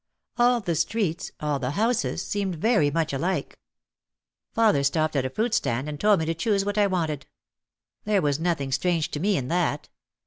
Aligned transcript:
All 0.39 0.61
the 0.61 0.73
streets, 0.73 1.31
all 1.39 1.59
the 1.59 1.69
houses, 1.77 2.23
seemed 2.25 2.55
so 2.55 2.59
very 2.59 2.89
much 2.89 3.13
alike. 3.13 3.59
Father 4.51 4.83
stopped 4.83 5.15
at 5.15 5.27
a 5.27 5.29
fruitstand 5.29 5.87
and 5.87 5.99
told 5.99 6.19
me 6.21 6.25
to 6.25 6.33
choose 6.33 6.65
what 6.65 6.79
I 6.79 6.87
wanted. 6.87 7.27
There 8.05 8.23
was 8.23 8.39
nothing 8.39 8.71
strange 8.71 9.11
to 9.11 9.19
me 9.19 9.37
in 9.37 9.47
that. 9.49 9.89